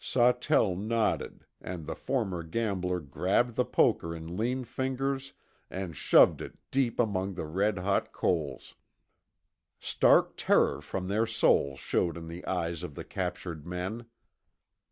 [0.03, 5.33] Sawtell nodded, and the former gambler grabbed the poker in lean fingers
[5.69, 8.73] and shoved it deep among the red hot coals.
[9.79, 14.07] Stark terror from their souls showed in the eyes of the captured men.